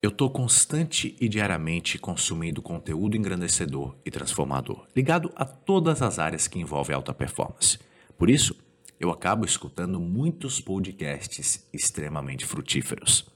Eu 0.00 0.10
estou 0.10 0.30
constante 0.30 1.16
e 1.20 1.28
diariamente 1.28 1.98
consumindo 1.98 2.62
conteúdo 2.62 3.16
engrandecedor 3.16 3.96
e 4.06 4.12
transformador, 4.12 4.86
ligado 4.94 5.32
a 5.34 5.44
todas 5.44 6.02
as 6.02 6.20
áreas 6.20 6.46
que 6.46 6.60
envolvem 6.60 6.94
alta 6.94 7.12
performance. 7.12 7.80
Por 8.16 8.30
isso, 8.30 8.54
eu 9.00 9.10
acabo 9.10 9.44
escutando 9.44 9.98
muitos 9.98 10.60
podcasts 10.60 11.68
extremamente 11.72 12.46
frutíferos. 12.46 13.28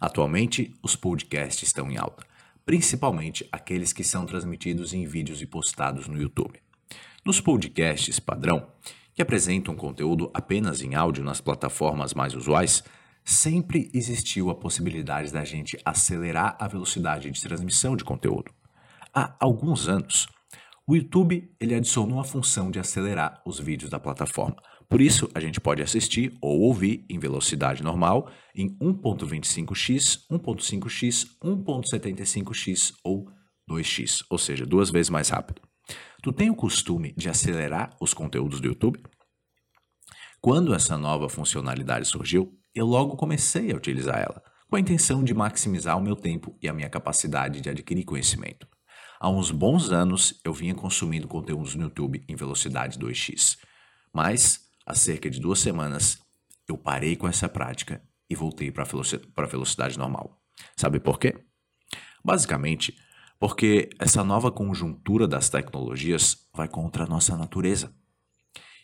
Atualmente, 0.00 0.72
os 0.80 0.94
podcasts 0.94 1.64
estão 1.64 1.90
em 1.90 1.96
alta, 1.96 2.24
principalmente 2.64 3.44
aqueles 3.50 3.92
que 3.92 4.04
são 4.04 4.24
transmitidos 4.26 4.94
em 4.94 5.04
vídeos 5.04 5.42
e 5.42 5.46
postados 5.46 6.06
no 6.06 6.22
YouTube. 6.22 6.60
Nos 7.24 7.40
podcasts 7.40 8.20
padrão, 8.20 8.68
que 9.12 9.22
apresentam 9.22 9.74
conteúdo 9.74 10.30
apenas 10.32 10.82
em 10.82 10.94
áudio 10.94 11.24
nas 11.24 11.40
plataformas 11.40 12.14
mais 12.14 12.32
usuais, 12.32 12.84
sempre 13.26 13.90
existiu 13.92 14.50
a 14.50 14.54
possibilidade 14.54 15.32
da 15.32 15.44
gente 15.44 15.76
acelerar 15.84 16.56
a 16.60 16.68
velocidade 16.68 17.28
de 17.28 17.42
transmissão 17.42 17.96
de 17.96 18.04
conteúdo. 18.04 18.52
Há 19.12 19.36
alguns 19.40 19.88
anos, 19.88 20.28
o 20.86 20.94
YouTube 20.94 21.50
ele 21.58 21.74
adicionou 21.74 22.20
a 22.20 22.24
função 22.24 22.70
de 22.70 22.78
acelerar 22.78 23.42
os 23.44 23.58
vídeos 23.58 23.90
da 23.90 23.98
plataforma. 23.98 24.56
Por 24.88 25.00
isso, 25.00 25.28
a 25.34 25.40
gente 25.40 25.60
pode 25.60 25.82
assistir 25.82 26.38
ou 26.40 26.60
ouvir 26.60 27.04
em 27.10 27.18
velocidade 27.18 27.82
normal 27.82 28.30
em 28.54 28.78
1.25x, 28.78 30.20
1.5x, 30.30 31.26
1.75x 31.42 32.92
ou 33.02 33.26
2x, 33.68 34.24
ou 34.30 34.38
seja, 34.38 34.64
duas 34.64 34.88
vezes 34.88 35.10
mais 35.10 35.30
rápido. 35.30 35.60
Tu 36.22 36.32
tem 36.32 36.48
o 36.48 36.54
costume 36.54 37.12
de 37.16 37.28
acelerar 37.28 37.96
os 38.00 38.14
conteúdos 38.14 38.60
do 38.60 38.68
YouTube? 38.68 39.02
Quando 40.40 40.72
essa 40.72 40.96
nova 40.96 41.28
funcionalidade 41.28 42.06
surgiu, 42.06 42.56
eu 42.78 42.86
logo 42.86 43.16
comecei 43.16 43.72
a 43.72 43.76
utilizar 43.76 44.18
ela, 44.18 44.42
com 44.68 44.76
a 44.76 44.80
intenção 44.80 45.24
de 45.24 45.32
maximizar 45.32 45.96
o 45.96 46.02
meu 46.02 46.14
tempo 46.14 46.56
e 46.60 46.68
a 46.68 46.72
minha 46.72 46.90
capacidade 46.90 47.60
de 47.60 47.70
adquirir 47.70 48.04
conhecimento. 48.04 48.68
Há 49.18 49.30
uns 49.30 49.50
bons 49.50 49.90
anos 49.90 50.38
eu 50.44 50.52
vinha 50.52 50.74
consumindo 50.74 51.26
conteúdos 51.26 51.74
no 51.74 51.84
YouTube 51.84 52.22
em 52.28 52.36
velocidade 52.36 52.98
2x, 52.98 53.56
mas 54.12 54.68
há 54.84 54.94
cerca 54.94 55.30
de 55.30 55.40
duas 55.40 55.58
semanas 55.58 56.18
eu 56.68 56.76
parei 56.76 57.16
com 57.16 57.26
essa 57.26 57.48
prática 57.48 58.02
e 58.28 58.34
voltei 58.34 58.70
para 58.70 58.84
a 58.84 59.46
velocidade 59.46 59.98
normal. 59.98 60.38
Sabe 60.76 61.00
por 61.00 61.18
quê? 61.18 61.34
Basicamente, 62.22 62.94
porque 63.38 63.88
essa 63.98 64.22
nova 64.22 64.50
conjuntura 64.50 65.26
das 65.26 65.48
tecnologias 65.48 66.46
vai 66.52 66.68
contra 66.68 67.04
a 67.04 67.06
nossa 67.06 67.36
natureza. 67.36 67.94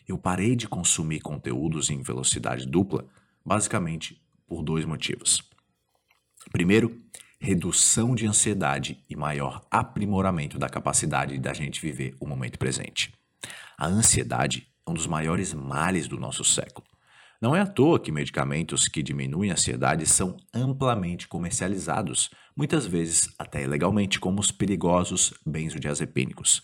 Eu 0.07 0.17
parei 0.17 0.55
de 0.55 0.67
consumir 0.67 1.19
conteúdos 1.19 1.89
em 1.89 2.01
velocidade 2.01 2.65
dupla 2.65 3.07
basicamente 3.45 4.21
por 4.47 4.63
dois 4.63 4.85
motivos. 4.85 5.41
Primeiro, 6.51 7.01
redução 7.39 8.15
de 8.15 8.25
ansiedade 8.25 9.03
e 9.09 9.15
maior 9.15 9.65
aprimoramento 9.69 10.57
da 10.57 10.69
capacidade 10.69 11.37
da 11.37 11.53
gente 11.53 11.81
viver 11.81 12.15
o 12.19 12.25
momento 12.25 12.57
presente. 12.57 13.13
A 13.77 13.87
ansiedade 13.87 14.67
é 14.87 14.89
um 14.89 14.93
dos 14.93 15.07
maiores 15.07 15.53
males 15.53 16.07
do 16.07 16.17
nosso 16.17 16.43
século. 16.43 16.87
Não 17.41 17.53
é 17.53 17.59
à 17.59 17.67
toa 17.67 17.99
que 17.99 18.09
medicamentos 18.09 18.87
que 18.87 19.03
diminuem 19.03 19.49
a 19.49 19.55
ansiedade 19.55 20.05
são 20.05 20.37
amplamente 20.53 21.27
comercializados, 21.27 22.29
muitas 22.55 22.85
vezes 22.85 23.27
até 23.37 23.61
ilegalmente, 23.61 24.17
como 24.17 24.39
os 24.39 24.49
perigosos 24.49 25.33
benzodiazepínicos. 25.45 26.61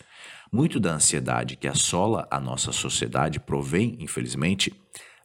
Muito 0.50 0.80
da 0.80 0.94
ansiedade 0.94 1.56
que 1.56 1.68
assola 1.68 2.26
a 2.30 2.40
nossa 2.40 2.72
sociedade 2.72 3.38
provém, 3.38 3.98
infelizmente, 4.00 4.72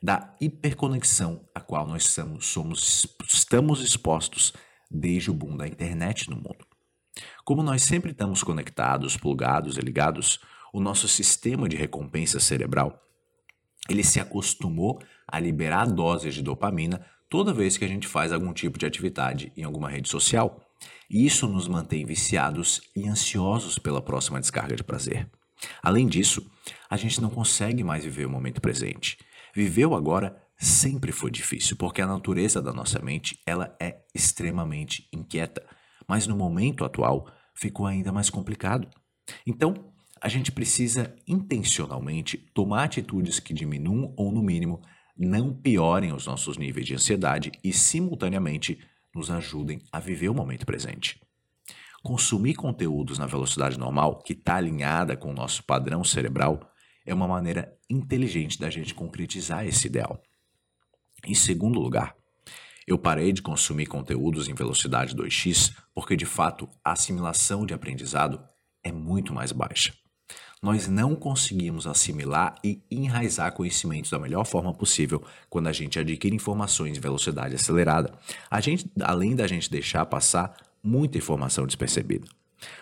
da 0.05 0.35
hiperconexão 0.39 1.41
a 1.55 1.59
qual 1.59 1.87
nós 1.87 2.05
somos, 2.05 2.45
somos, 2.45 3.07
estamos 3.27 3.81
expostos 3.81 4.53
desde 4.89 5.31
o 5.31 5.33
boom 5.33 5.57
da 5.57 5.67
internet 5.67 6.29
no 6.29 6.35
mundo. 6.35 6.63
Como 7.43 7.63
nós 7.63 7.81
sempre 7.81 8.11
estamos 8.11 8.43
conectados, 8.43 9.17
plugados 9.17 9.77
e 9.77 9.81
ligados, 9.81 10.39
o 10.71 10.79
nosso 10.79 11.07
sistema 11.07 11.67
de 11.67 11.75
recompensa 11.75 12.39
cerebral 12.39 13.01
ele 13.89 14.03
se 14.03 14.19
acostumou 14.19 15.01
a 15.27 15.39
liberar 15.39 15.87
doses 15.87 16.35
de 16.35 16.43
dopamina 16.43 17.03
toda 17.27 17.51
vez 17.51 17.75
que 17.75 17.85
a 17.85 17.87
gente 17.87 18.07
faz 18.07 18.31
algum 18.31 18.53
tipo 18.53 18.77
de 18.77 18.85
atividade 18.85 19.51
em 19.57 19.63
alguma 19.63 19.89
rede 19.89 20.07
social. 20.07 20.61
E 21.09 21.25
isso 21.25 21.47
nos 21.47 21.67
mantém 21.67 22.05
viciados 22.05 22.79
e 22.95 23.07
ansiosos 23.07 23.79
pela 23.79 24.03
próxima 24.03 24.39
descarga 24.39 24.75
de 24.75 24.83
prazer. 24.83 25.27
Além 25.81 26.05
disso, 26.05 26.47
a 26.87 26.95
gente 26.95 27.19
não 27.19 27.31
consegue 27.31 27.83
mais 27.83 28.03
viver 28.03 28.27
o 28.27 28.29
momento 28.29 28.61
presente. 28.61 29.17
Viver 29.55 29.85
o 29.85 29.95
agora 29.95 30.35
sempre 30.57 31.13
foi 31.13 31.31
difícil, 31.31 31.77
porque 31.77 32.01
a 32.01 32.07
natureza 32.07 32.61
da 32.61 32.73
nossa 32.73 32.99
mente, 32.99 33.39
ela 33.45 33.73
é 33.79 34.03
extremamente 34.13 35.07
inquieta, 35.13 35.65
mas 36.05 36.27
no 36.27 36.35
momento 36.35 36.83
atual 36.83 37.25
ficou 37.53 37.85
ainda 37.87 38.11
mais 38.11 38.29
complicado. 38.29 38.89
Então, 39.47 39.93
a 40.21 40.27
gente 40.27 40.51
precisa 40.51 41.15
intencionalmente 41.25 42.37
tomar 42.53 42.83
atitudes 42.83 43.39
que 43.39 43.53
diminuam 43.53 44.13
ou 44.17 44.29
no 44.29 44.43
mínimo 44.43 44.81
não 45.17 45.53
piorem 45.53 46.11
os 46.11 46.25
nossos 46.25 46.57
níveis 46.57 46.85
de 46.85 46.95
ansiedade 46.95 47.51
e 47.63 47.71
simultaneamente 47.71 48.77
nos 49.15 49.31
ajudem 49.31 49.79
a 49.89 50.01
viver 50.01 50.27
o 50.27 50.33
momento 50.33 50.65
presente. 50.65 51.21
Consumir 52.03 52.55
conteúdos 52.55 53.17
na 53.17 53.25
velocidade 53.25 53.79
normal, 53.79 54.21
que 54.21 54.33
está 54.33 54.55
alinhada 54.55 55.15
com 55.15 55.29
o 55.29 55.33
nosso 55.33 55.63
padrão 55.63 56.03
cerebral, 56.03 56.69
é 57.05 57.13
uma 57.13 57.27
maneira 57.27 57.77
inteligente 57.89 58.59
da 58.59 58.69
gente 58.69 58.93
concretizar 58.93 59.65
esse 59.65 59.87
ideal. 59.87 60.21
Em 61.25 61.33
segundo 61.33 61.79
lugar, 61.79 62.15
eu 62.87 62.97
parei 62.97 63.31
de 63.31 63.41
consumir 63.41 63.87
conteúdos 63.87 64.47
em 64.47 64.53
velocidade 64.53 65.15
2x 65.15 65.75
porque, 65.93 66.15
de 66.15 66.25
fato, 66.25 66.69
a 66.83 66.91
assimilação 66.91 67.65
de 67.65 67.73
aprendizado 67.73 68.43
é 68.83 68.91
muito 68.91 69.33
mais 69.33 69.51
baixa. 69.51 69.93
Nós 70.61 70.87
não 70.87 71.15
conseguimos 71.15 71.85
assimilar 71.85 72.55
e 72.63 72.81
enraizar 72.89 73.51
conhecimentos 73.53 74.09
da 74.09 74.19
melhor 74.19 74.45
forma 74.45 74.73
possível 74.73 75.23
quando 75.49 75.67
a 75.67 75.73
gente 75.73 75.99
adquire 75.99 76.35
informações 76.35 76.97
em 76.97 77.01
velocidade 77.01 77.55
acelerada, 77.55 78.11
a 78.49 78.59
gente, 78.61 78.89
além 79.01 79.35
da 79.35 79.45
gente 79.45 79.69
deixar 79.69 80.05
passar 80.05 80.55
muita 80.81 81.17
informação 81.17 81.67
despercebida. 81.67 82.27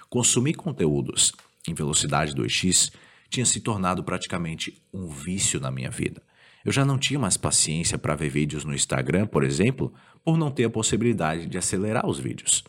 Consumir 0.09 0.53
conteúdos 0.53 1.33
em 1.67 1.73
velocidade 1.73 2.33
2x 2.33 2.91
tinha 3.33 3.45
se 3.47 3.59
tornado 3.59 4.03
praticamente 4.03 4.79
um 4.93 5.07
vício 5.07 5.59
na 5.59 5.71
minha 5.71 5.89
vida. 5.89 6.21
Eu 6.63 6.71
já 6.71 6.85
não 6.85 6.99
tinha 6.99 7.19
mais 7.19 7.35
paciência 7.35 7.97
para 7.97 8.15
ver 8.15 8.29
vídeos 8.29 8.63
no 8.63 8.75
Instagram, 8.75 9.25
por 9.25 9.43
exemplo, 9.43 9.91
por 10.23 10.37
não 10.37 10.51
ter 10.51 10.65
a 10.65 10.69
possibilidade 10.69 11.47
de 11.47 11.57
acelerar 11.57 12.07
os 12.07 12.19
vídeos. 12.19 12.63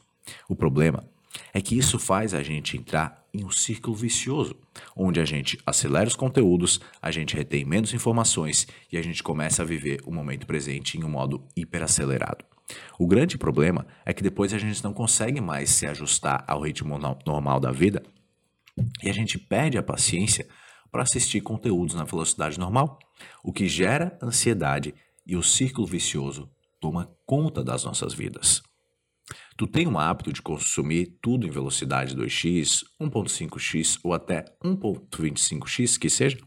O 0.49 0.57
problema 0.57 1.05
é 1.53 1.61
que 1.61 1.77
isso 1.77 1.99
faz 1.99 2.33
a 2.33 2.43
gente 2.43 2.79
entrar 2.79 3.23
em 3.33 3.45
um 3.45 3.51
círculo 3.51 3.95
vicioso, 3.95 4.57
onde 4.97 5.21
a 5.21 5.25
gente 5.27 5.59
acelera 5.67 6.09
os 6.09 6.17
conteúdos, 6.17 6.81
a 7.03 7.11
gente 7.11 7.37
retém 7.37 7.65
menos 7.65 7.93
informações 7.93 8.67
e 8.91 8.97
a 8.97 9.03
gente 9.03 9.23
começa 9.23 9.61
a 9.61 9.67
viver 9.67 10.01
o 10.07 10.11
momento 10.11 10.47
presente 10.47 10.97
em 10.97 11.05
um 11.05 11.11
modo 11.11 11.45
hiperacelerado. 11.55 12.43
O 12.99 13.07
grande 13.07 13.37
problema 13.37 13.87
é 14.07 14.15
que 14.15 14.23
depois 14.23 14.55
a 14.55 14.59
gente 14.59 14.83
não 14.83 14.95
consegue 14.95 15.43
mais 15.43 15.69
se 15.69 15.87
ajustar 15.87 16.43
ao 16.47 16.63
ritmo 16.63 16.99
normal 17.27 17.61
da 17.61 17.71
vida 17.71 18.03
e 19.03 19.11
a 19.11 19.12
gente 19.12 19.39
perde 19.39 19.79
a 19.79 19.83
paciência 19.83 20.49
para 20.91 21.03
assistir 21.03 21.41
conteúdos 21.41 21.95
na 21.95 22.05
velocidade 22.05 22.59
normal, 22.59 22.99
o 23.43 23.53
que 23.53 23.69
gera 23.69 24.17
ansiedade 24.23 24.95
e 25.27 25.37
o 25.37 25.43
círculo 25.43 25.87
vicioso 25.87 26.51
toma 26.81 27.11
conta 27.27 27.65
das 27.65 27.84
nossas 27.84 28.13
vidas. 28.15 28.63
Tu 29.57 29.67
tem 29.67 29.87
o 29.87 29.99
hábito 29.99 30.33
de 30.33 30.43
consumir 30.43 31.19
tudo 31.23 31.47
em 31.47 31.51
velocidade 31.51 32.15
2x, 32.15 32.84
1.5x 33.01 33.99
ou 34.03 34.13
até 34.13 34.45
1.25x 34.63 35.99
que 35.99 36.11
seja? 36.11 36.39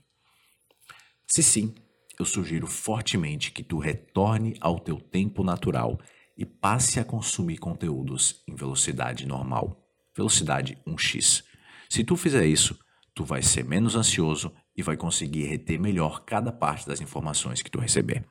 Se 1.26 1.42
sim, 1.42 1.74
eu 2.20 2.26
sugiro 2.26 2.68
fortemente 2.68 3.52
que 3.52 3.64
tu 3.64 3.80
retorne 3.80 4.56
ao 4.62 4.80
teu 4.80 5.00
tempo 5.00 5.44
natural 5.44 6.00
e 6.38 6.46
passe 6.46 7.00
a 7.00 7.06
consumir 7.06 7.58
conteúdos 7.58 8.44
em 8.48 8.56
velocidade 8.56 9.28
normal, 9.28 9.84
velocidade 10.16 10.78
1x. 10.86 11.47
Se 11.89 12.04
tu 12.04 12.16
fizer 12.16 12.45
isso, 12.45 12.78
tu 13.13 13.24
vai 13.24 13.42
ser 13.42 13.63
menos 13.63 13.95
ansioso 13.95 14.54
e 14.75 14.84
vai 14.84 14.95
conseguir 14.95 15.45
reter 15.45 15.80
melhor 15.80 16.24
cada 16.25 16.51
parte 16.51 16.88
das 16.88 17.01
informações 17.01 17.62
que 17.62 17.72
tu 17.72 17.80
receber. 17.80 18.25